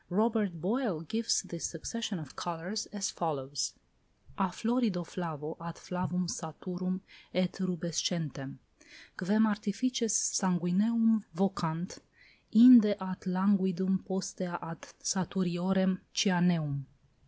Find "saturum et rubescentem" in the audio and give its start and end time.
6.27-8.57